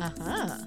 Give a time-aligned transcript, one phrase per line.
[0.00, 0.58] Ajá.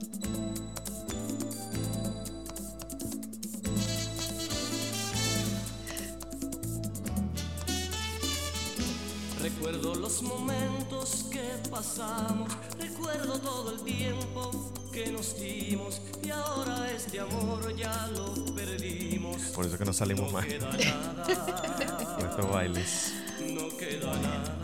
[9.41, 12.49] Recuerdo los momentos que pasamos,
[12.79, 19.41] recuerdo todo el tiempo que nos dimos y ahora este amor ya lo perdimos.
[19.53, 23.13] Por eso que no salimos No más queda nada, con estos bailes.
[23.49, 24.62] no queda nada.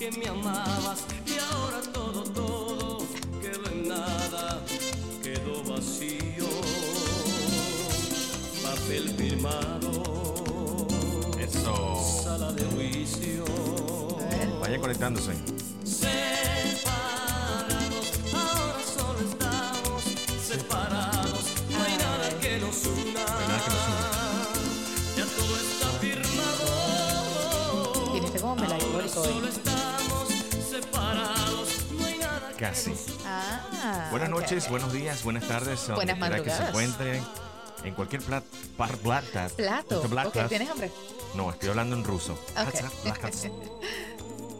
[0.00, 3.06] Que me amabas y ahora todo, todo
[3.42, 4.64] quedó en nada,
[5.22, 6.46] quedó vacío.
[8.62, 10.86] Papel firmado,
[11.38, 12.22] Eso.
[12.24, 13.44] sala de juicio.
[14.62, 15.32] Vaya conectándose.
[32.70, 32.94] Casi.
[33.26, 34.06] Ah.
[34.12, 35.88] Buenas noches, buenos días, buenas tardes.
[35.92, 36.68] Buenas quiera que se madrugadas.
[36.68, 37.24] encuentren.
[37.82, 38.44] En cualquier plat,
[38.76, 39.52] par, platas.
[39.54, 40.02] Plato.
[40.48, 40.92] ¿tienes hambre?
[41.34, 42.38] No, estoy hablando en ruso.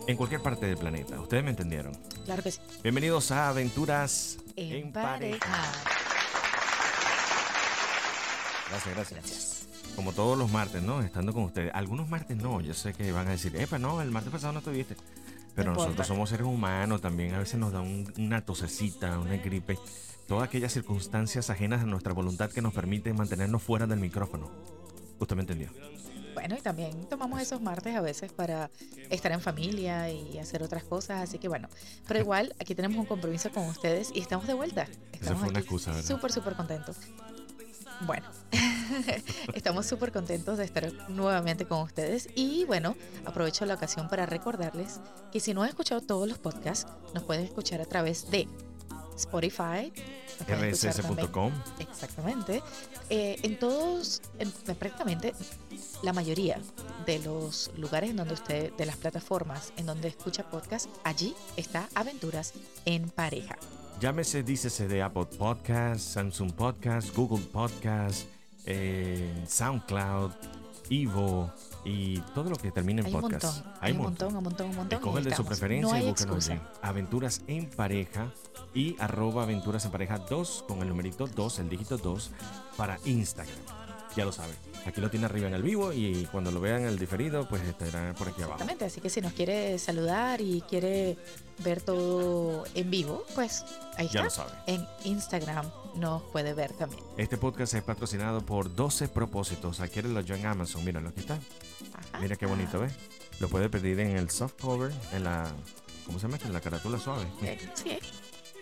[0.08, 1.20] En cualquier parte del planeta.
[1.20, 1.96] Ustedes me entendieron.
[2.24, 2.58] Claro que sí.
[2.82, 5.38] Bienvenidos a Aventuras En, pareja.
[8.70, 9.20] Gracias, gracias.
[9.20, 9.66] Gracias.
[9.94, 11.00] Como todos los martes, ¿no?
[11.00, 11.70] Estando con ustedes.
[11.74, 12.60] Algunos martes no.
[12.60, 14.96] Yo sé que van a decir, epa, no, el martes pasado no estuviste.
[15.54, 15.88] Pero importa.
[15.88, 17.34] nosotros somos seres humanos también.
[17.34, 19.78] A veces nos da un- una tosecita, una gripe.
[20.26, 24.48] Todas aquellas circunstancias ajenas a nuestra voluntad que nos permiten mantenernos fuera del micrófono.
[25.18, 25.68] Usted me entendió.
[26.34, 28.70] Bueno, y también tomamos esos martes a veces para
[29.10, 31.68] estar en familia y hacer otras cosas, así que bueno,
[32.06, 34.86] pero igual aquí tenemos un compromiso con ustedes y estamos de vuelta.
[35.12, 36.06] Estamos fue una aquí excusa, ¿verdad?
[36.08, 36.96] Súper, súper contentos.
[38.02, 38.26] Bueno,
[39.54, 45.00] estamos súper contentos de estar nuevamente con ustedes y bueno, aprovecho la ocasión para recordarles
[45.32, 48.48] que si no han escuchado todos los podcasts, nos pueden escuchar a través de
[49.16, 49.92] Spotify,
[51.26, 51.52] rss.com.
[51.78, 52.62] Exactamente.
[53.10, 55.34] Eh, en todos, en- prácticamente
[56.02, 56.58] la mayoría
[57.04, 61.86] de los lugares en donde usted, de las plataformas en donde escucha podcast, allí está
[61.94, 62.54] Aventuras
[62.86, 63.58] en Pareja.
[64.00, 68.26] Llámese, dícese de Apple Podcast, Samsung Podcast, Google Podcast,
[68.64, 70.30] eh, SoundCloud,
[70.88, 71.52] Evo
[71.84, 73.44] y todo lo que termine en Hay un podcast.
[73.44, 74.98] montón, hay un montón, un montón, un montón.
[74.98, 76.60] Escoge de su preferencia No y búsquenos allí.
[76.80, 78.32] Aventuras en pareja
[78.74, 82.30] y arroba aventuras en pareja 2 con el numerito 2, el dígito 2
[82.78, 83.79] para Instagram.
[84.16, 84.56] Ya lo saben.
[84.86, 88.12] Aquí lo tiene arriba en el vivo y cuando lo vean el diferido, pues estará
[88.14, 88.54] por aquí abajo.
[88.54, 91.16] Exactamente, así que si nos quiere saludar y quiere
[91.58, 93.64] ver todo en vivo, pues
[93.96, 94.22] ahí Ya está.
[94.24, 94.52] lo sabe.
[94.66, 97.04] En Instagram nos puede ver también.
[97.18, 99.80] Este podcast es patrocinado por 12 propósitos.
[99.80, 100.84] Adquiérelo yo en Amazon.
[100.84, 101.34] Míralo, aquí está.
[101.94, 102.18] Ajá.
[102.20, 102.92] Mira qué bonito, ¿ves?
[103.38, 105.52] Lo puede pedir en el soft cover, en la.
[106.06, 106.38] ¿Cómo se llama?
[106.44, 107.26] En la carátula suave.
[107.42, 107.98] Eh, sí,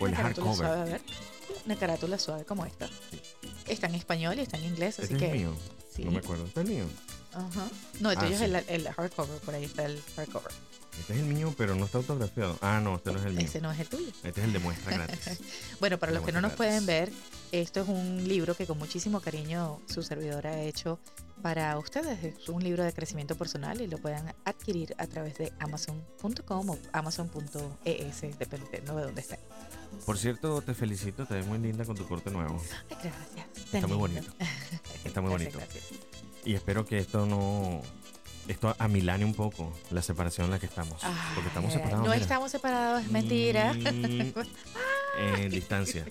[0.01, 0.67] O el suave, hardcover.
[0.67, 1.01] a ver.
[1.65, 2.89] Una carátula suave como esta.
[3.69, 5.39] Está en español y está en inglés, así Este es que.
[5.39, 5.55] mío.
[5.95, 6.05] Sí.
[6.05, 6.45] No me acuerdo.
[6.47, 6.85] Este es mío.
[7.33, 7.69] Ajá.
[8.01, 8.45] No, el Ah, tuyo sí.
[8.45, 10.53] es el, el hardcover, por ahí está el hardcover.
[11.01, 12.59] Este es el mío, pero no está autografiado.
[12.61, 13.47] Ah, no, este no es el mío.
[13.47, 14.09] Ese no es el tuyo.
[14.23, 15.41] Este es el de muestra gratis.
[15.81, 17.11] Bueno, para los que no nos pueden ver,
[17.53, 20.99] esto es un libro que con muchísimo cariño su servidora ha hecho
[21.43, 22.23] para ustedes.
[22.25, 26.79] Es un libro de crecimiento personal y lo pueden adquirir a través de amazon.com o
[26.93, 29.39] amazon.es, dependiendo de dónde estén.
[30.05, 32.61] Por cierto, te felicito, te ves muy linda con tu corte nuevo.
[32.91, 33.73] Ay, gracias.
[33.73, 34.33] Está muy bonito.
[35.05, 35.59] Está muy Gracias, bonito.
[35.59, 35.85] gracias.
[36.45, 37.83] Y espero que esto no.
[38.49, 41.01] Esto amilane un poco la separación en la que estamos.
[41.35, 41.99] Porque estamos separados.
[42.07, 42.17] No mira.
[42.23, 43.75] estamos separados, es mentira.
[43.75, 44.33] Mm,
[45.43, 46.07] en distancia.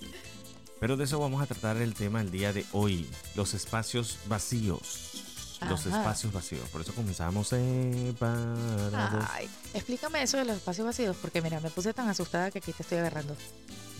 [0.79, 3.09] Pero de eso vamos a tratar el tema el día de hoy.
[3.35, 5.23] Los espacios vacíos.
[5.67, 6.69] Los espacios vacíos.
[6.69, 9.25] Por eso comenzamos separados.
[9.31, 12.71] Ay, explícame eso de los espacios vacíos, porque mira, me puse tan asustada que aquí
[12.73, 13.35] te estoy agarrando.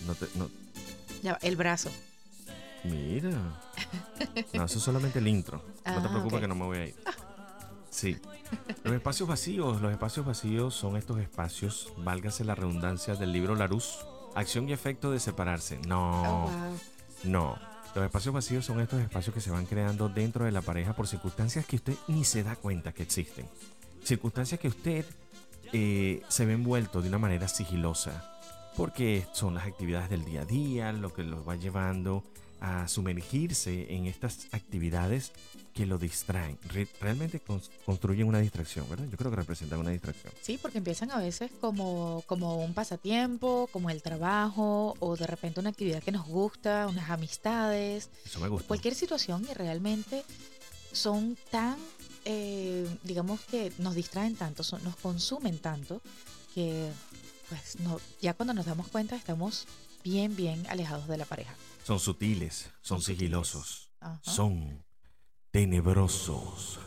[0.06, 0.48] No te- no-
[1.24, 1.90] Ya, va, el brazo.
[2.84, 3.30] mira.
[4.52, 5.58] No, eso es solamente el intro.
[5.86, 6.94] No te Ah, preocupes que no me voy a ir.
[7.98, 8.16] Sí.
[8.84, 9.82] Los espacios vacíos.
[9.82, 14.06] Los espacios vacíos son estos espacios, válgase la redundancia del libro Larousse.
[14.36, 15.80] Acción y efecto de separarse.
[15.88, 16.22] No.
[16.22, 16.78] Oh, wow.
[17.24, 17.58] No.
[17.96, 21.08] Los espacios vacíos son estos espacios que se van creando dentro de la pareja por
[21.08, 23.48] circunstancias que usted ni se da cuenta que existen.
[24.04, 25.04] Circunstancias que usted
[25.72, 28.38] eh, se ve envuelto de una manera sigilosa.
[28.76, 32.22] Porque son las actividades del día a día, lo que lo va llevando
[32.60, 35.32] a sumergirse en estas actividades
[35.74, 36.58] que lo distraen.
[36.68, 39.06] Re- realmente cons- construyen una distracción, ¿verdad?
[39.10, 40.32] Yo creo que representan una distracción.
[40.42, 45.60] Sí, porque empiezan a veces como, como un pasatiempo, como el trabajo, o de repente
[45.60, 48.66] una actividad que nos gusta, unas amistades, Eso me gusta.
[48.66, 50.24] cualquier situación y realmente
[50.92, 51.76] son tan,
[52.24, 56.00] eh, digamos que nos distraen tanto, son- nos consumen tanto,
[56.54, 56.90] que
[57.48, 59.66] pues no, ya cuando nos damos cuenta estamos
[60.02, 61.54] bien, bien alejados de la pareja.
[61.88, 64.20] Son sutiles, son sigilosos, Ajá.
[64.22, 64.84] son
[65.50, 66.78] tenebrosos.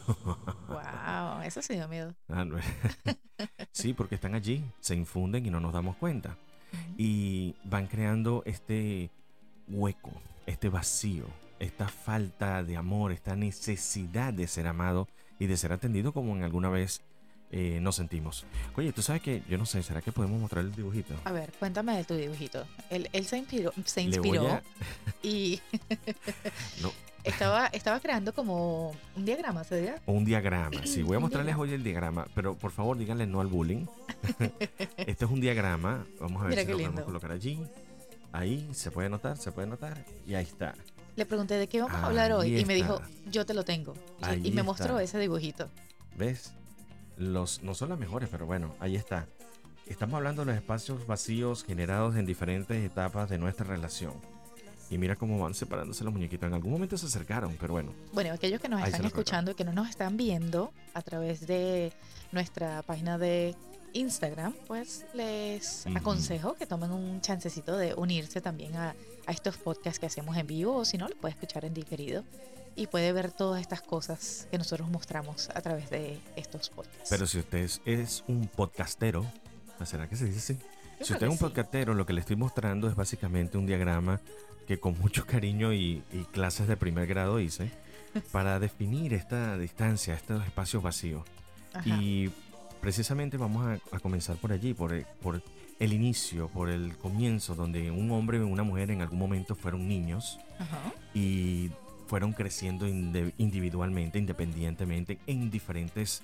[0.68, 2.14] Wow, eso sí dio miedo.
[2.30, 2.46] Ah,
[3.72, 6.38] sí, porque están allí, se infunden y no nos damos cuenta.
[7.00, 9.10] Y van creando este
[9.68, 10.12] hueco,
[10.46, 11.26] este vacío,
[11.58, 15.08] esta falta de amor, esta necesidad de ser amado
[15.40, 17.02] y de ser atendido como en alguna vez
[17.52, 18.46] eh, nos sentimos.
[18.76, 21.14] Oye, tú sabes que, yo no sé, ¿será que podemos mostrar el dibujito?
[21.26, 22.66] A ver, cuéntame de tu dibujito.
[22.90, 24.62] Él, él se inspiró, se inspiró a-
[25.24, 25.60] y
[26.82, 26.92] No.
[27.24, 29.96] estaba, estaba creando como un diagrama, ¿se diga?
[30.06, 33.48] Un diagrama, sí, voy a mostrarles hoy el diagrama, pero por favor díganle no al
[33.48, 33.86] bullying.
[34.98, 37.06] este es un diagrama, vamos a ver Mira si lo podemos lindo.
[37.06, 37.60] colocar allí.
[38.34, 40.74] Ahí se puede notar, se puede notar y ahí está.
[41.18, 43.30] Le pregunté de qué vamos a hablar hoy Ahí y me dijo, está.
[43.30, 43.94] yo te lo tengo.
[44.22, 45.04] Y- Ahí y me mostró está.
[45.04, 45.68] ese dibujito.
[46.16, 46.54] ¿Ves?
[47.18, 49.28] Los, no son las mejores, pero bueno, ahí está.
[49.86, 54.14] Estamos hablando de los espacios vacíos generados en diferentes etapas de nuestra relación.
[54.90, 56.48] Y mira cómo van separándose los muñequitos.
[56.48, 57.94] En algún momento se acercaron, pero bueno.
[58.14, 61.48] Bueno, aquellos que nos Ahí están escuchando y que no nos están viendo a través
[61.48, 61.94] de
[62.32, 63.56] nuestra página de
[63.94, 65.98] Instagram, pues les Ujú.
[65.98, 68.96] aconsejo que tomen un chancecito de unirse también a,
[69.26, 72.24] a estos podcasts que hacemos en vivo o si no, lo puede escuchar en diferido
[72.76, 77.10] y puede ver todas estas cosas que nosotros mostramos a través de estos podcasts.
[77.10, 79.26] Pero si usted es, es un podcastero,
[79.86, 80.54] ¿será que se dice así?
[81.00, 81.44] Yo Si usted es un sí.
[81.44, 84.22] podcastero, lo que le estoy mostrando es básicamente un diagrama
[84.68, 87.72] que con mucho cariño y, y clases de primer grado hice
[88.32, 91.24] para definir esta distancia, estos espacios vacíos.
[91.74, 91.84] Ajá.
[91.90, 92.32] Y
[92.82, 95.42] precisamente vamos a, a comenzar por allí, por el, por
[95.80, 99.88] el inicio, por el comienzo, donde un hombre y una mujer en algún momento fueron
[99.88, 100.94] niños Ajá.
[101.14, 101.72] y
[102.08, 106.22] fueron creciendo individualmente, independientemente, en diferentes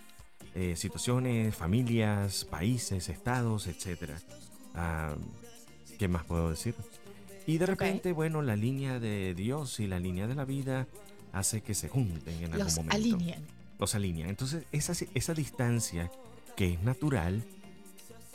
[0.54, 4.12] eh, situaciones, familias, países, estados, etc.
[5.98, 6.76] ¿Qué más puedo decir?
[7.46, 10.88] Y de repente, bueno, la línea de Dios y la línea de la vida
[11.32, 13.42] hace que se junten en algún Los momento alinean.
[13.80, 14.30] los alinean.
[14.30, 16.12] Entonces, esa, esa distancia
[16.58, 17.44] que es natural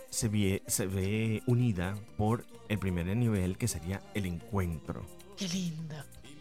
[0.09, 5.05] se ve, se ve unida por el primer nivel que sería el encuentro.
[5.37, 5.97] Qué lindo.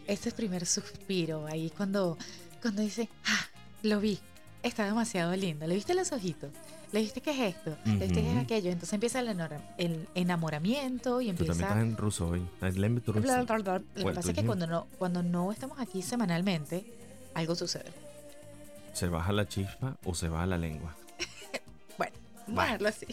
[0.06, 2.16] Ese primer suspiro ahí cuando,
[2.62, 3.46] cuando dice, ah,
[3.82, 4.18] lo vi.
[4.62, 5.66] Está demasiado lindo.
[5.66, 6.50] ¿Le viste los ojitos?
[6.92, 7.76] ¿Le viste qué es esto?
[7.84, 8.70] ¿Le viste qué es aquello?
[8.70, 9.28] Entonces empieza el,
[9.78, 11.68] el enamoramiento y Tú también empieza...
[11.68, 12.46] estás en ruso hoy.
[12.60, 13.42] Bla.
[13.42, 16.84] Lo que pasa es que cuando no, cuando no estamos aquí semanalmente,
[17.34, 17.90] algo sucede.
[18.92, 20.94] ¿Se baja la chispa o se baja la lengua?
[22.46, 23.06] Dejarlo así.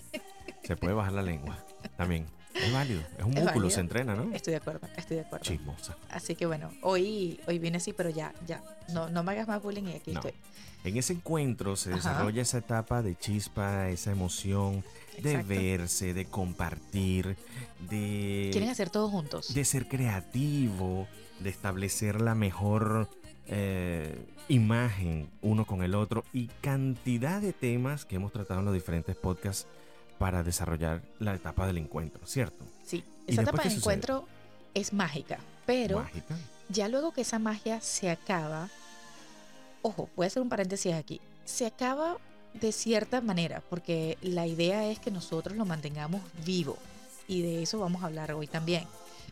[0.63, 1.57] Se puede bajar la lengua.
[1.97, 2.25] También.
[2.53, 3.01] Es válido.
[3.17, 3.69] Es un Es músculo, válido.
[3.69, 4.33] se entrena, ¿no?
[4.33, 5.43] Estoy de acuerdo, estoy de acuerdo.
[5.45, 5.95] Chismosa.
[6.09, 8.61] Así que bueno, hoy, hoy vine así, pero ya, ya.
[8.89, 10.19] No, no me hagas más bullying y aquí No.
[10.19, 10.33] estoy.
[10.83, 11.97] En ese encuentro se Ajá.
[11.97, 14.83] desarrolla esa etapa de chispa, esa emoción,
[15.21, 15.47] de Exacto.
[15.49, 17.37] verse, de compartir,
[17.89, 18.49] de...
[18.51, 19.53] Quieren hacer todo juntos.
[19.53, 21.07] de ser creativo,
[21.39, 23.09] de establecer la mejor
[23.49, 28.73] eh, imagen uno con el otro y cantidad de temas que hemos tratado en los
[28.73, 29.67] diferentes podcasts
[30.17, 32.65] para desarrollar la etapa del encuentro, ¿cierto?
[32.85, 33.79] Sí, ¿Y esa etapa qué de sucede?
[33.93, 34.25] encuentro
[34.73, 36.35] es mágica, pero Mágica.
[36.69, 38.69] ya luego que esa magia se acaba,
[39.81, 42.17] ojo, voy a hacer un paréntesis aquí, se acaba
[42.53, 46.77] de cierta manera, porque la idea es que nosotros lo mantengamos vivo
[47.27, 48.85] y de eso vamos a hablar hoy también.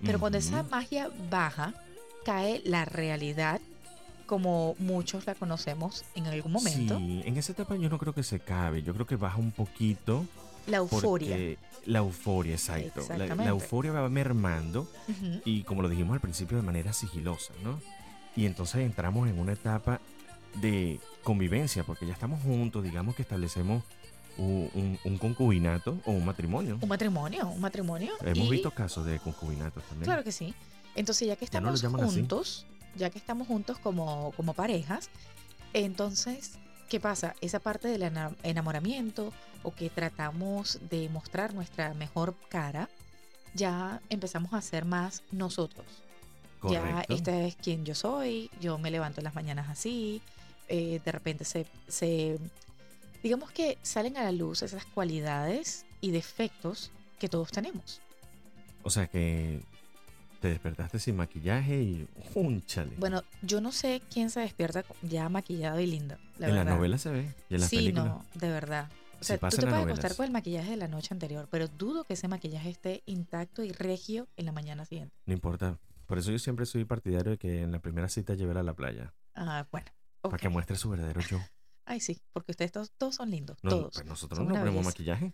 [0.06, 1.74] Pero cuando esa magia baja,
[2.24, 3.60] cae la realidad
[4.27, 8.22] como muchos la conocemos en algún momento, Sí, en esa etapa yo no creo que
[8.24, 10.25] se cabe, yo creo que baja un poquito.
[10.67, 11.38] la euforia.
[11.86, 13.01] La euforia, exacto.
[13.17, 14.88] La- La, euforia va mermando
[15.46, 17.79] y como lo dijimos al principio de manera sigilosa, ¿no?
[18.36, 20.01] Y entonces entramos en una etapa
[20.55, 23.84] de convivencia, porque ya estamos juntos, digamos que establecemos
[24.38, 26.77] un, un- un concubinato o un matrimonio.
[26.81, 28.12] Un matrimonio, un matrimonio.
[28.22, 30.03] Hemos y- visto casos de concubinatos también.
[30.05, 30.53] Claro que sí.
[30.96, 32.19] Entonces, ya que Ya no lo estamos así.
[32.98, 35.10] Ya que estamos juntos como, como parejas,
[35.74, 36.58] entonces,
[36.89, 37.36] ¿qué pasa?
[37.42, 42.89] Esa parte del ena- enamoramiento o que tratamos de mostrar nuestra mejor cara,
[43.54, 45.86] ya empezamos a ser más nosotros.
[46.63, 47.13] Ya Correcto.
[47.13, 50.22] esta es quien yo soy, yo me levanto en las mañanas así,
[50.68, 52.39] eh, de repente se, se,
[53.24, 58.01] digamos que salen a la luz esas cualidades y defectos que todos tenemos.
[58.84, 59.62] O sea que
[60.39, 62.96] te despertaste sin maquillaje y ¡únchale!
[62.98, 66.15] Bueno, yo no sé quién se despierta ya maquillado y lindo.
[66.38, 66.65] La en verdad.
[66.72, 68.06] la novela se ve y en las sí, películas.
[68.06, 68.89] no, de verdad.
[69.20, 70.17] O sea, pasa tú te puedes acostar novelas.
[70.17, 73.72] con el maquillaje de la noche anterior, pero dudo que ese maquillaje esté intacto y
[73.72, 75.15] regio en la mañana siguiente.
[75.25, 75.79] No importa.
[76.06, 78.74] Por eso yo siempre soy partidario de que en la primera cita lleve a la
[78.74, 79.13] playa.
[79.36, 79.88] Ah, bueno.
[80.22, 81.39] Para que muestre su verdadero yo.
[81.86, 83.94] Ay, sí, porque ustedes todos, todos son lindos, No, todos.
[83.94, 85.34] pues nosotros no ponemos maquillaje.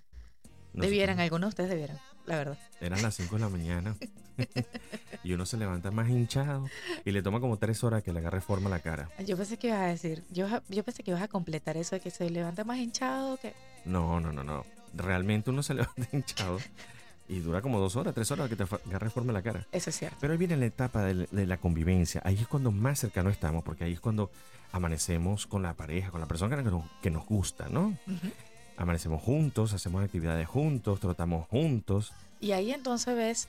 [0.73, 2.57] Nosotros- Debieran, algunos de ustedes debieran, la verdad.
[2.81, 3.95] Eran las 5 de la mañana.
[5.23, 6.65] y uno se levanta más hinchado
[7.05, 9.09] y le toma como 3 horas que le agarre forma la cara.
[9.25, 12.01] Yo pensé que ibas a decir, yo, yo pensé que ibas a completar eso de
[12.01, 13.53] que se levanta más hinchado que...
[13.85, 14.65] No, no, no, no.
[14.95, 16.57] Realmente uno se levanta hinchado
[17.29, 19.67] y dura como 2 horas, 3 horas que te agarre forma la cara.
[19.71, 20.17] Eso es cierto.
[20.19, 22.21] Pero ahí viene la etapa de, de la convivencia.
[22.25, 24.31] Ahí es cuando más cercano estamos, porque ahí es cuando
[24.71, 27.95] amanecemos con la pareja, con la persona que nos, que nos gusta, ¿no?
[28.77, 32.11] Amanecemos juntos, hacemos actividades juntos, trotamos juntos.
[32.39, 33.47] Y ahí entonces ves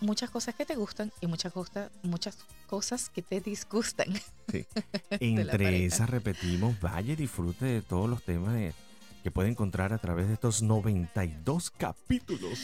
[0.00, 4.12] muchas cosas que te gustan y muchas, costa- muchas cosas que te disgustan.
[4.48, 8.72] la Entre esas repetimos, vaya y disfrute de todos los temas de-
[9.22, 12.58] que puede encontrar a través de estos 92 capítulos.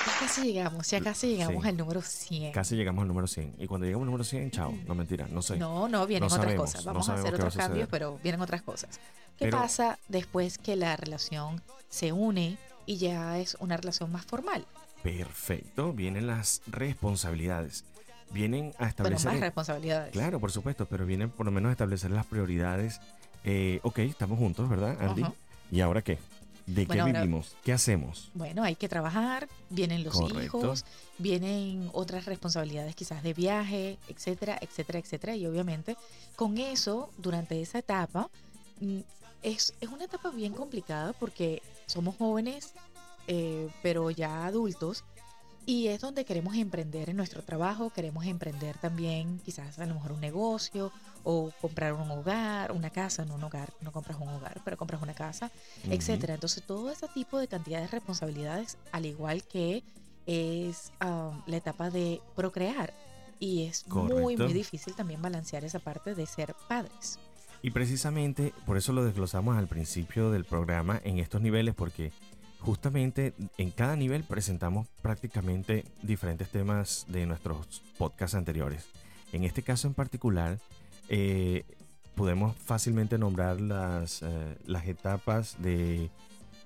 [0.00, 1.68] Ya casi llegamos, ya casi llegamos Sí.
[1.68, 2.52] al número 100.
[2.52, 3.54] Casi llegamos al número 100.
[3.58, 4.74] Y cuando llegamos al número 100, chao.
[4.86, 5.56] No mentira, no sé.
[5.56, 6.84] No, no, vienen No otras sabemos, cosas.
[6.86, 8.96] no Vamos a hacer a otros cambios, pero vienen otras cosas.
[9.38, 14.24] ¿Qué Pero- pasa después que la relación se une y ya es una relación más
[14.24, 14.66] formal?
[15.02, 15.92] Perfecto.
[15.92, 17.84] Vienen las responsabilidades.
[18.30, 19.30] Vienen a establecer.
[19.32, 20.12] más responsabilidades.
[20.12, 23.00] Claro, por supuesto, pero vienen por lo menos a establecer las prioridades.
[23.44, 25.22] Eh, ok, estamos juntos, ¿verdad, Andy?
[25.70, 26.18] ¿Y ahora qué?
[26.68, 27.56] ¿De Bueno, qué ahora- vivimos?
[27.64, 28.30] ¿Qué hacemos?
[28.34, 30.42] Bueno, hay que trabajar, vienen los Correcto.
[30.58, 30.84] hijos,
[31.16, 35.34] vienen otras responsabilidades quizás de viaje, etcétera, etcétera, etcétera.
[35.34, 35.96] Y obviamente
[36.36, 38.28] con eso, durante esa etapa,
[38.80, 38.98] mm,
[39.42, 42.74] es, es una etapa bien complicada porque somos jóvenes,
[43.28, 45.04] eh, pero ya adultos.
[45.64, 50.12] Y es donde queremos emprender en nuestro trabajo, queremos emprender también quizás a lo mejor
[50.12, 50.92] un negocio
[51.30, 55.02] o comprar un hogar, una casa, no un hogar, no compras un hogar, pero compras
[55.02, 55.50] una casa
[55.84, 55.92] Ujú.
[55.92, 56.34] etcétera.
[56.34, 59.84] Entonces, todo ese tipo de cantidad de responsabilidades, al igual que
[60.24, 62.94] es la etapa de procrear.
[63.38, 67.18] Y es muy, muy difícil también balancear esa parte de ser padres.
[67.60, 72.10] Y precisamente por eso lo desglosamos al principio del programa en estos niveles, porque
[72.58, 78.86] justamente en cada nivel presentamos prácticamente diferentes temas de nuestros podcasts anteriores.
[79.32, 80.58] En este caso en particular,
[81.08, 81.64] eh,
[82.14, 86.10] podemos fácilmente nombrar las, eh, las etapas de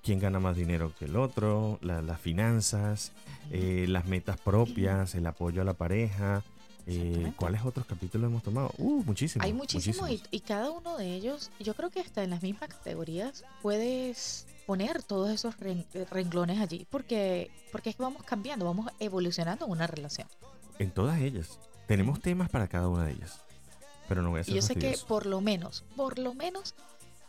[0.02, 3.12] quién gana más dinero que el otro, la- las finanzas,
[3.50, 6.42] eh, las metas propias, el apoyo a la pareja.
[6.86, 7.32] eh.
[7.36, 8.72] ¿Cuáles otros capítulos hemos tomado?
[8.78, 9.44] Uh, muchísimos.
[9.46, 13.44] Hay muchísimos y, cada uno de ellos, yo creo que hasta en las mismas categorías
[13.62, 19.66] puedes poner todos esos ren- renglones allí, porque, porque es que vamos cambiando, vamos evolucionando
[19.66, 20.26] en una relación.
[20.80, 21.60] En todas ellas.
[21.86, 23.40] Tenemos temas para cada una de ellas.
[24.08, 26.74] Pero no voy a Y ser yo sé que por lo menos, por lo menos,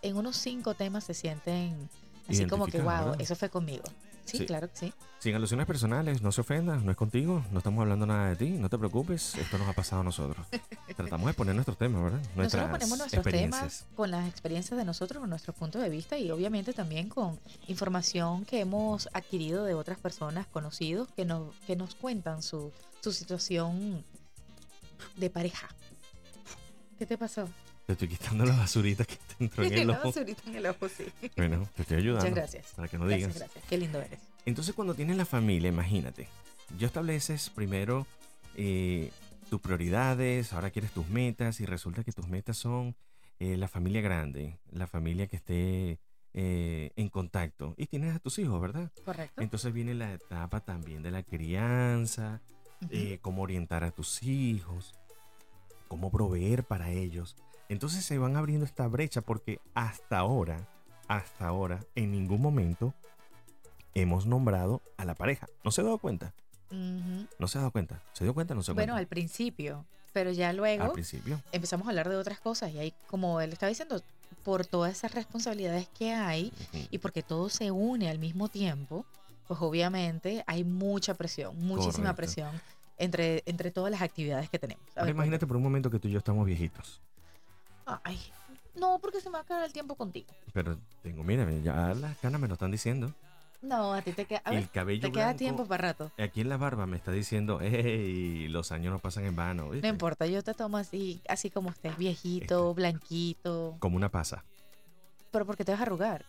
[0.02, 1.90] en unos cinco temas se sienten
[2.28, 3.16] así como que, wow, ¿verdad?
[3.22, 3.84] eso fue conmigo.
[4.26, 4.46] Sí, Sí.
[4.46, 4.94] claro que sí.
[5.20, 8.50] Sin alusiones personales, no se ofendan, no es contigo, no estamos hablando nada de ti,
[8.52, 10.48] no te preocupes, esto nos ha pasado a nosotros.
[10.96, 12.22] Tratamos de poner nuestros temas, ¿verdad?
[12.36, 16.32] Nosotros ponemos nuestros temas con las experiencias de nosotros, con nuestro punto de vista y
[16.32, 17.38] obviamente también con
[17.68, 23.12] información que hemos adquirido de otras personas conocidos que nos, que nos cuentan su, su
[23.12, 24.06] situación
[25.18, 25.68] de pareja.
[26.98, 27.50] ¿Qué te pasó?
[27.86, 30.08] Te estoy quitando la basurita que te entró en el La ojo.
[30.10, 31.06] basurita en el ojo, sí.
[31.38, 32.30] Bueno, te estoy ayudando.
[32.30, 32.74] Muchas gracias.
[32.76, 33.40] Para que no Gracias, digas.
[33.52, 33.66] gracias.
[33.70, 34.20] Qué lindo eres.
[34.46, 36.28] Entonces, cuando tienes la familia, imagínate,
[36.78, 38.06] ya estableces primero
[38.56, 39.12] eh,
[39.50, 42.96] tus prioridades, ahora quieres tus metas y resulta que tus metas son
[43.40, 46.00] eh, la familia grande, la familia que esté
[46.34, 48.92] eh, en contacto y tienes a tus hijos, ¿verdad?
[49.06, 49.42] Correcto.
[49.42, 52.42] Entonces viene la etapa también de la crianza,
[52.90, 54.94] eh, cómo orientar a tus hijos,
[55.94, 57.36] cómo proveer para ellos.
[57.70, 60.68] Entonces se van abriendo esta brecha porque hasta ahora,
[61.08, 62.96] hasta ahora, en ningún momento
[63.94, 65.48] hemos nombrado a la pareja.
[65.64, 66.34] ¿No se ha dado cuenta?
[66.72, 68.02] ¿No se ha dado cuenta?
[68.14, 69.10] ¿Se dio cuenta no se dio Bueno, al cuenta?
[69.12, 71.40] principio, pero ya al luego principio.
[71.52, 74.02] empezamos a hablar de otras cosas y ahí, como él estaba diciendo,
[74.44, 76.52] por todas esas responsabilidades que hay
[76.90, 79.06] y porque todo se une al mismo tiempo,
[79.48, 82.16] pues obviamente hay mucha presión, muchísima Correcto.
[82.16, 82.62] presión
[82.98, 84.86] entre, entre todas las actividades que tenemos.
[84.96, 87.02] Ahora imagínate por un momento que tú y yo estamos viejitos.
[88.04, 88.20] Ay,
[88.76, 90.28] no, porque se me va a acabar el tiempo contigo.
[90.54, 93.14] Pero tengo, mira, ya las canas me lo están diciendo.
[93.62, 96.12] No, a ti te queda, a el cabello te queda blanco, tiempo para rato.
[96.18, 99.70] Aquí en la barba me está diciendo, hey, los años no pasan en vano.
[99.74, 104.44] No importa, yo te tomo así, así como estés, viejito, blanquito, Como una pasa.
[105.32, 106.26] pero porque te vas a arrugar.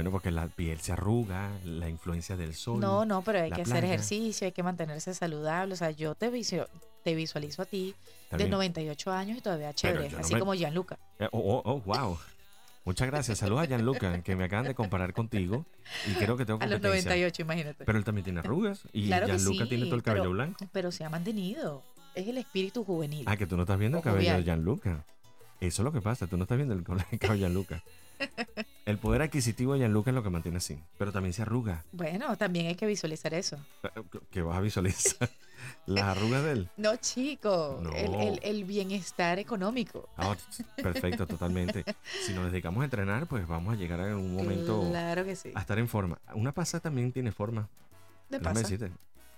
[0.00, 2.80] Bueno, porque la piel se arruga, la influencia del sol.
[2.80, 3.86] No, no, pero hay que hacer playa.
[3.88, 5.74] ejercicio, hay que mantenerse saludable.
[5.74, 6.66] O sea, yo te, visu-
[7.04, 8.50] te visualizo a ti Está de bien.
[8.52, 10.98] 98 años y todavía chévere, no así me- como Gianluca.
[11.18, 12.18] Eh, oh, oh, oh, wow.
[12.86, 13.36] Muchas gracias.
[13.40, 15.66] Saludos a Gianluca, que me acaban de comparar contigo.
[16.06, 17.10] Y creo que tengo A los competencia.
[17.10, 17.84] 98, imagínate.
[17.84, 18.80] Pero él también tiene arrugas.
[18.94, 20.66] Y Claro que Gianluca sí, tiene todo el cabello pero- blanco.
[20.72, 21.82] Pero se ha mantenido.
[22.14, 23.24] Es el espíritu juvenil.
[23.26, 24.44] Ah, que tú no estás viendo el cabello de.
[24.44, 25.04] Gianluca.
[25.60, 26.26] Eso es lo que pasa.
[26.26, 27.82] Tú no estás viendo el colegio de Gianluca.
[28.90, 30.78] El poder adquisitivo de Gianluca es lo que mantiene así.
[30.98, 31.84] Pero también se arruga.
[31.92, 33.56] Bueno, también hay que visualizar eso.
[34.30, 35.30] Que vas a visualizar
[35.86, 36.68] las arrugas de él.
[36.76, 37.78] No, chico.
[37.82, 37.90] No.
[37.92, 40.08] El, el- el bienestar económico.
[40.16, 40.36] Ah,
[40.76, 41.84] perfecto, totalmente.
[42.26, 45.52] Si nos dedicamos a entrenar, pues vamos a llegar a un momento Claro que sí.
[45.54, 46.18] a estar en forma.
[46.34, 47.68] Una pasa también tiene forma.
[48.28, 48.60] Me Déjame pasa.
[48.68, 48.92] decirte.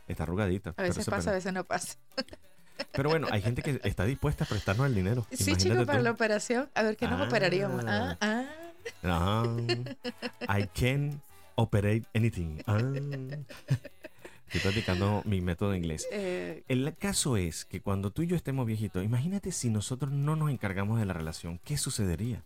[0.08, 0.74] Está arrugadita.
[0.76, 1.96] A veces pasa, a veces no pasa.
[2.92, 5.26] pero bueno, hay gente que está dispuesta a prestarnos el dinero.
[5.30, 6.04] Sí, Imagínate chico, para tú.
[6.04, 6.70] la operación.
[6.74, 7.24] A ver, ¿qué nos Ah.
[7.24, 7.84] operaríamos?
[7.86, 8.44] Ah, ah.
[9.02, 9.44] Ah,
[10.48, 11.20] I can
[11.56, 12.58] operate anything.
[12.66, 12.78] Ah.
[14.46, 16.06] Estoy practicando mi método de inglés.
[16.12, 20.36] Eh, El caso es que cuando tú y yo estemos viejitos, imagínate si nosotros no
[20.36, 22.42] nos encargamos de la relación, ¿qué sucedería?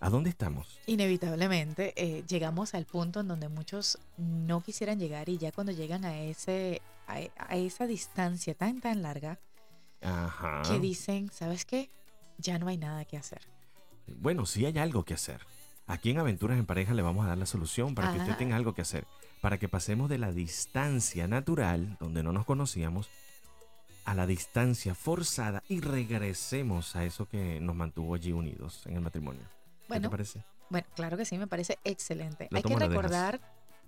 [0.00, 0.78] ¿A dónde estamos?
[0.86, 6.04] inevitablemente eh, llegamos al punto en donde muchos no quisieran llegar y ya cuando llegan
[6.04, 9.38] a ese a, a esa distancia tan tan larga
[10.02, 10.62] Ajá.
[10.68, 11.90] que dicen, ¿sabes qué?
[12.38, 13.40] Ya no hay nada que hacer.
[14.06, 15.40] Bueno, sí hay algo que hacer.
[15.86, 18.38] Aquí en Aventuras en Pareja le vamos a dar la solución para que usted Ah.
[18.38, 19.06] tenga algo que hacer.
[19.42, 23.08] Para que pasemos de la distancia natural, donde no nos conocíamos,
[24.06, 29.00] a la distancia forzada y regresemos a eso que nos mantuvo allí unidos en el
[29.02, 29.42] matrimonio.
[29.42, 30.44] ¿Qué Bueno, te parece?
[30.70, 32.48] bueno, claro que sí, me parece excelente.
[32.50, 33.40] ¿Lo hay que lo recordar,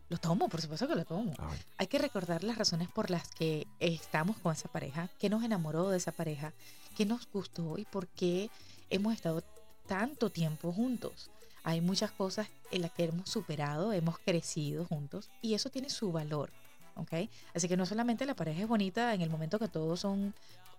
[0.08, 1.34] lo tomo, por supuesto que lo tomo.
[1.38, 5.42] Ay, Hay que recordar las razones por las que estamos con esa pareja, qué nos
[5.42, 6.52] enamoró de esa pareja,
[6.96, 8.50] qué nos gustó y por qué
[8.90, 9.42] hemos estado
[9.86, 11.30] tanto tiempo juntos.
[11.66, 16.12] Hay muchas cosas en las que hemos superado, hemos crecido juntos y eso tiene su
[16.12, 16.52] valor,
[16.94, 17.28] ¿ok?
[17.56, 20.32] Así que no solamente la pareja es bonita en el momento que todos son,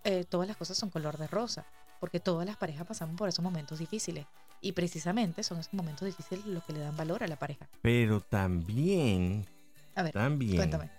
[0.05, 1.65] eh, todas las cosas son color de rosa,
[1.99, 4.25] porque todas las parejas pasamos por esos momentos difíciles
[4.61, 7.67] y precisamente son esos momentos difíciles los que le dan valor a la pareja.
[7.81, 9.45] Pero también,
[9.93, 10.89] A ver, también, cuéntame.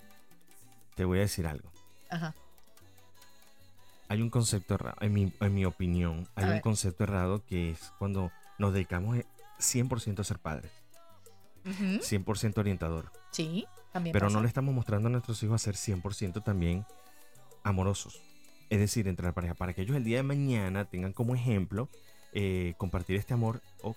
[0.96, 1.72] te voy a decir algo.
[2.10, 2.34] Ajá.
[4.10, 6.62] Hay un concepto errado, en mi, en mi opinión, hay A un ver.
[6.62, 9.16] concepto errado que es cuando nos dedicamos
[9.58, 10.70] 100% a ser padres,
[11.64, 12.00] Ujú.
[12.00, 13.12] 100% orientador.
[13.30, 16.86] Sí, también Pero no le estamos mostrando a nuestros hijos a ser 100% también
[17.62, 18.20] amorosos.
[18.70, 21.88] Es decir, entre la pareja, para que ellos el día de mañana tengan como ejemplo
[22.32, 23.96] eh, compartir este amor, ok,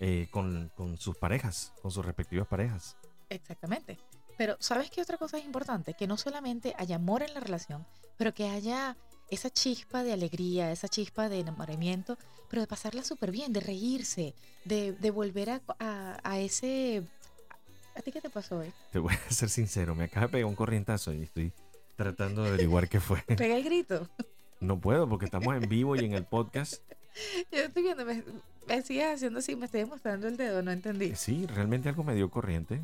[0.00, 2.96] eh, con, con sus parejas, con sus respectivas parejas.
[3.28, 3.98] Exactamente.
[4.36, 5.94] Pero ¿sabes qué otra cosa es importante?
[5.94, 8.96] Que no solamente haya amor en la relación, pero que haya
[9.30, 12.16] esa chispa de alegría, esa chispa de enamoramiento,
[12.50, 14.34] pero de pasarla súper bien, de reírse,
[14.64, 17.02] de, de volver a, a- a ese...
[17.96, 18.72] ¿A ti qué te pasó hoy?
[18.92, 21.52] Te voy a ser sincero, me acaba de pegar un corrientazo y estoy
[21.96, 23.22] tratando de averiguar qué fue.
[23.36, 24.08] Pega el grito.
[24.60, 26.82] No puedo porque estamos en vivo y en el podcast.
[27.52, 28.24] Yo estoy viendo, me,
[28.66, 31.06] me sigues haciendo así, me estoy mostrando el dedo, no entendí.
[31.06, 32.80] Eh, Sí, realmente algo me dio corriente.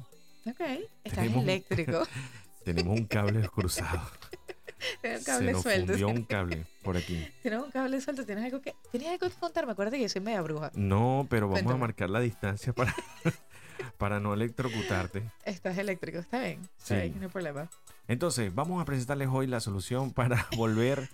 [0.47, 0.61] Ok,
[1.05, 2.03] estás Tenemos- eléctrico.
[2.65, 4.01] Tenemos un cable cruzado.
[5.01, 5.87] Tienes un Se cable nos suelto.
[5.93, 7.27] fundió un cable por aquí.
[7.43, 9.73] Tienes un cable suelto, tienes algo que, tienes algo que contarme.
[9.73, 10.71] Acuérdate que yo soy media bruja.
[10.75, 12.95] No, pero vamos a marcar la distancia para,
[13.99, 15.23] para no electrocutarte.
[15.45, 16.61] Estás eléctrico, está bien.
[16.79, 16.95] Sí.
[16.95, 17.69] Bien, no hay problema.
[18.09, 21.09] Entonces, vamos a presentarles hoy la solución para volver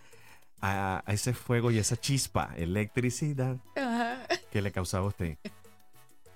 [0.61, 4.27] a, a ese fuego y esa chispa, electricidad Ajá.
[4.51, 5.37] que le causaba a usted.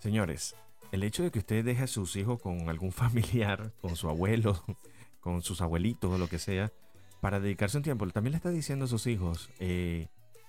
[0.01, 0.55] Señores,
[0.93, 4.63] el hecho de que usted deje a sus hijos con algún familiar, con su abuelo,
[5.21, 6.73] con sus abuelitos o lo que sea,
[7.21, 10.09] para dedicarse un tiempo, también le está diciendo a sus hijos, eh,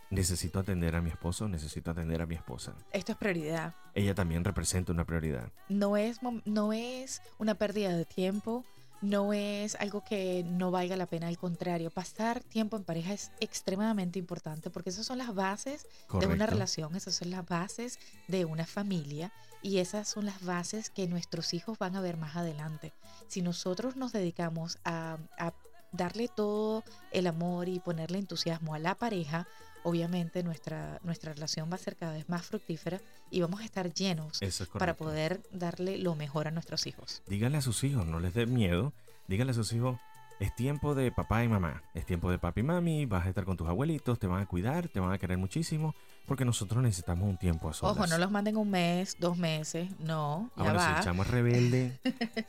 [0.10, 2.73] necesito atender a mi esposo, necesito atender a mi esposa.
[2.91, 3.75] Esto es prioridad.
[3.93, 5.51] Ella también representa una prioridad.
[5.69, 8.65] No es, no es una pérdida de tiempo,
[9.01, 13.31] no es algo que no valga la pena, al contrario, pasar tiempo en pareja es
[13.39, 15.88] extremadamente importante porque esas son las bases
[16.19, 20.91] de una relación, esas son las bases de una familia y esas son las bases
[20.91, 22.93] que nuestros hijos van a ver más adelante.
[23.27, 25.53] Si nosotros nos dedicamos a, a
[25.91, 29.47] darle todo el amor y ponerle entusiasmo a la pareja,
[29.84, 33.93] obviamente nuestra, nuestra relación va a ser cada vez más fructífera y vamos a estar
[33.93, 37.21] llenos es para poder darle lo mejor a nuestros hijos.
[37.27, 38.93] Díganle a sus hijos, no les dé miedo.
[39.27, 39.97] Díganle a sus hijos,
[40.41, 41.84] es tiempo de papá y mamá.
[41.93, 43.06] Es tiempo de papi y mami.
[43.06, 45.95] Vas a estar con tus abuelitos, te van a cuidar, te van a querer muchísimo.
[46.25, 47.95] Porque nosotros necesitamos un tiempo a solas.
[47.95, 51.23] Ojo, no los manden un mes, dos meses, no, Ah, ya bueno, si el chamo
[51.23, 51.99] es rebelde,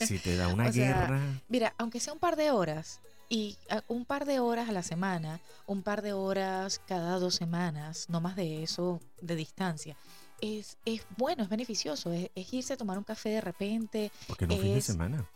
[0.00, 1.20] si te da una O sea, guerra.
[1.48, 3.00] Mira, aunque sea un par de horas
[3.32, 3.56] y
[3.88, 8.20] un par de horas a la semana, un par de horas cada dos semanas, no
[8.20, 9.96] más de eso de distancia,
[10.42, 14.46] es, es bueno, es beneficioso, es, es irse a tomar un café de repente, Porque
[14.46, 15.26] no fin de es- semana.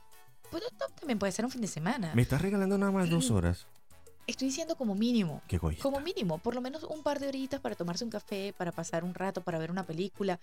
[0.51, 2.13] pues, no, también puede ser un fin de semana.
[2.15, 3.67] Me estás regalando nada más dos horas.
[4.27, 5.41] Estoy diciendo como mínimo.
[5.49, 5.59] Qué.
[5.59, 9.05] Como mínimo, por lo menos un par de horitas para tomarse un café, para pasar
[9.05, 10.39] un rato, para ver una película,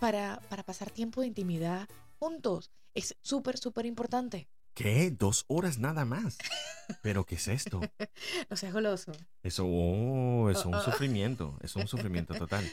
[0.00, 1.86] para, para pasar tiempo de intimidad
[2.18, 2.70] juntos.
[2.94, 4.48] Es súper, súper importante.
[4.76, 5.10] ¿Qué?
[5.10, 6.36] Dos horas nada más.
[7.02, 7.80] ¿Pero qué es esto?
[8.50, 9.10] No seas goloso.
[9.42, 10.82] Eso, oh, eso es Oh, un oh.
[10.82, 11.58] sufrimiento.
[11.62, 12.64] Eso es un sufrimiento total.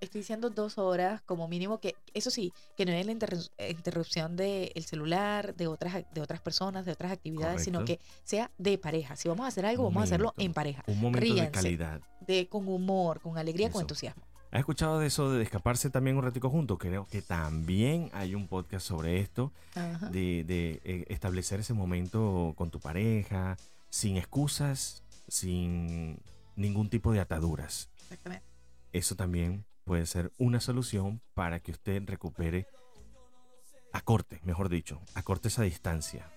[0.00, 3.70] Estoy diciendo dos horas como mínimo que, eso sí, que no es la interru- eh,
[3.72, 8.78] interrupción del celular, de otras, de otras personas, de otras actividades, sino que sea de
[8.78, 9.16] pareja.
[9.16, 10.84] Si vamos a hacer algo, vamos a hacerlo en pareja.
[10.86, 12.00] Un momento de calidad.
[12.26, 14.22] De, con humor, con alegría, con entusiasmo.
[14.52, 16.78] ¿Has escuchado de eso de escaparse también un ratico juntos?
[16.78, 20.08] Creo que también hay un podcast sobre esto, Ajá.
[20.08, 23.56] de, de, eh, establecer ese momento con tu pareja,
[23.90, 26.18] sin excusas, sin
[26.56, 27.90] ningún tipo de ataduras.
[28.02, 28.44] Exactamente.
[28.92, 32.66] Eso también puede ser una solución para que usted recupere,
[33.92, 36.28] acorte, mejor dicho, acorte esa distancia.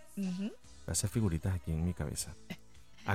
[0.85, 2.35] A hacer figuritas aquí en mi cabeza.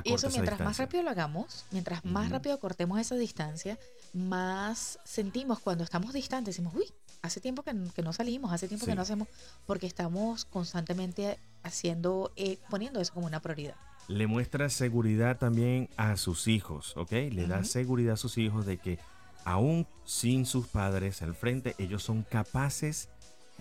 [0.03, 3.79] Y eso mientras más rápido lo hagamos, mientras más rápido cortemos esa distancia,
[4.13, 6.85] más sentimos cuando estamos distantes, decimos, uy,
[7.21, 9.27] hace tiempo que, no salimos, hace tiempo que no hacemos,
[9.65, 13.75] porque estamos constantemente haciendo, eh, poniendo eso como una prioridad.
[14.07, 17.11] le muestra seguridad también a sus hijos, ¿ok?
[17.31, 18.99] Le da seguridad a sus hijos de que
[19.45, 23.09] aún sin sus padres al frente, ellos son capaces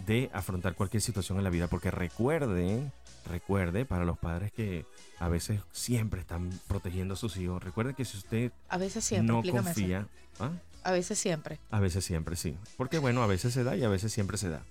[0.06, 1.68] de afrontar cualquier situación en la vida.
[1.68, 2.90] Porque recuerde,
[3.26, 4.84] recuerde para los padres que
[5.18, 7.62] a veces siempre están protegiendo a sus hijos.
[7.62, 10.06] Recuerde que si usted A veces siempre, no confía,
[10.40, 10.52] ¿ah?
[10.84, 11.58] A veces siempre.
[11.70, 12.56] A veces siempre, sí.
[12.76, 14.62] Porque bueno, a veces se da y a veces siempre se da.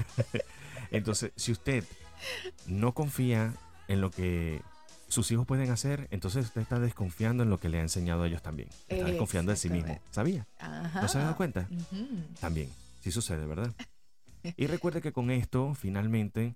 [0.90, 1.84] Entonces, si usted
[2.66, 3.52] no confía
[3.88, 4.62] en lo que
[5.08, 8.26] sus hijos pueden hacer, entonces usted está desconfiando en lo que le ha enseñado a
[8.26, 8.68] ellos también.
[8.88, 10.00] Está desconfiando de sí mismo.
[10.10, 10.46] ¿Sabía?
[10.58, 11.02] Ajá.
[11.02, 11.68] ¿No se ha dado cuenta?
[12.40, 12.70] También.
[13.02, 13.72] Sí sucede, ¿verdad?
[14.56, 16.54] Y recuerde que con esto, finalmente,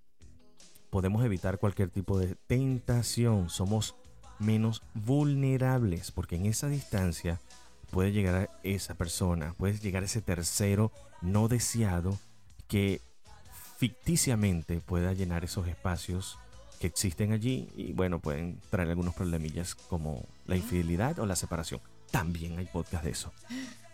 [0.90, 3.50] podemos evitar cualquier tipo de tentación.
[3.50, 3.94] Somos
[4.38, 7.40] menos vulnerables porque en esa distancia
[7.90, 12.18] puede llegar a esa persona, puede llegar ese tercero no deseado
[12.68, 13.00] que
[13.78, 16.38] ficticiamente pueda llenar esos espacios
[16.80, 21.80] que existen allí y bueno, pueden traer algunos problemillas como la infidelidad o la separación.
[22.10, 23.32] También hay podcast de eso.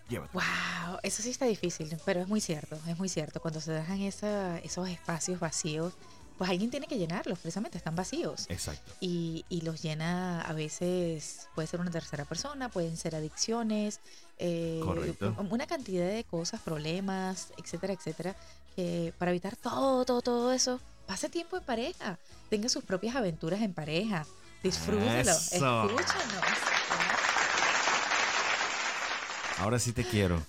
[0.08, 0.40] Llévatelo.
[0.40, 3.40] Wow, eso sí está difícil, pero es muy cierto, es muy cierto.
[3.40, 5.94] Cuando se dejan esa, esos espacios vacíos,
[6.36, 8.46] pues alguien tiene que llenarlos, precisamente están vacíos.
[8.48, 8.92] Exacto.
[9.00, 14.00] Y, y los llena a veces, puede ser una tercera persona, pueden ser adicciones,
[14.38, 15.34] eh, Correcto.
[15.50, 18.36] una cantidad de cosas, problemas, etcétera, etcétera,
[18.74, 22.18] que para evitar todo, todo, todo eso, pase tiempo en pareja,
[22.50, 24.26] tenga sus propias aventuras en pareja,
[24.62, 25.88] disfrútelo, Eso.
[29.58, 30.42] Ahora sí te quiero.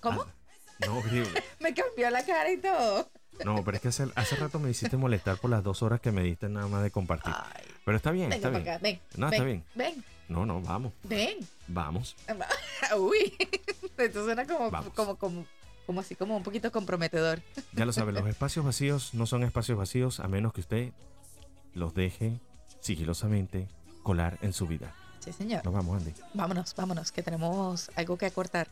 [0.00, 0.22] ¿Cómo?
[0.22, 1.02] Ah, no,
[1.60, 3.10] Me cambió la cara y todo.
[3.44, 6.10] no, pero es que hace, hace rato me hiciste molestar por las dos horas que
[6.12, 7.32] me diste nada más de compartir.
[7.36, 8.62] Ay, Pero está bien, está bien.
[8.62, 9.00] acá, ven.
[9.16, 9.64] No, ven, está bien.
[9.74, 11.36] Ven, No, no, vamos, ven.
[11.68, 12.16] vamos.
[12.98, 13.36] Uy,
[13.98, 15.46] esto suena como, como, como,
[15.86, 17.42] como así, como un poquito comprometedor.
[17.72, 20.92] Ya lo sabe, los espacios vacíos no son espacios vacíos a menos que usted
[21.74, 22.40] los deje
[22.80, 23.68] sigilosamente
[24.02, 24.94] colar en su vida.
[25.20, 25.64] Sí, señor.
[25.64, 26.14] Nos vamos, Andy.
[26.34, 28.68] Vámonos, vámonos, que tenemos algo que acortar.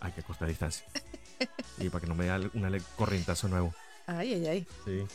[0.00, 0.86] Hay que cortar distancia.
[1.78, 3.74] Y para que no me dé un corrientazo nuevo.
[4.06, 4.66] Ay, ay, ay.
[4.86, 5.06] Sí.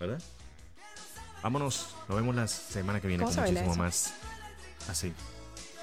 [0.00, 0.20] ¿Verdad?
[1.42, 1.86] Vámonos.
[2.08, 4.12] Nos vemos la semana que viene ¿Cómo con muchísimo más.
[4.88, 5.12] Así,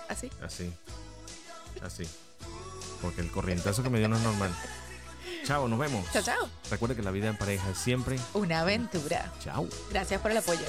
[0.10, 0.30] Así.
[0.43, 0.73] así,
[1.82, 2.04] así.
[3.02, 4.52] Porque el corrientazo que me dio no es normal.
[5.45, 6.06] Chao, nos vemos.
[6.12, 6.50] Chao, chao.
[6.69, 8.19] Recuerde que la vida en pareja es siempre.
[8.34, 9.32] Una aventura.
[9.39, 9.67] Chao.
[9.89, 10.65] Gracias por el apoyo.